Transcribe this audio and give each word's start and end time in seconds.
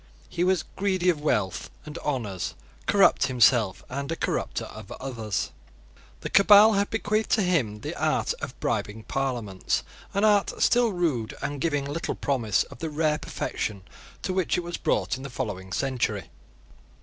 He 0.29 0.43
was 0.43 0.63
greedy 0.75 1.09
of 1.09 1.21
wealth 1.21 1.69
and 1.85 1.95
honours, 1.99 2.55
corrupt 2.87 3.27
himself, 3.27 3.83
and 3.87 4.11
a 4.11 4.15
corrupter 4.15 4.65
of 4.65 4.91
others. 4.93 5.51
The 6.21 6.29
Cabal 6.31 6.73
had 6.73 6.89
bequeathed 6.89 7.29
to 7.33 7.43
him 7.43 7.81
the 7.81 7.93
art 7.93 8.33
of 8.41 8.59
bribing 8.59 9.03
Parliaments, 9.03 9.83
an 10.15 10.23
art 10.25 10.59
still 10.59 10.91
rude, 10.91 11.35
and 11.43 11.61
giving 11.61 11.85
little 11.85 12.15
promise 12.15 12.63
of 12.63 12.79
the 12.79 12.89
rare 12.89 13.19
perfection 13.19 13.83
to 14.23 14.33
which 14.33 14.57
it 14.57 14.61
was 14.61 14.75
brought 14.77 15.17
in 15.17 15.21
the 15.21 15.29
following 15.29 15.71
century. 15.71 16.31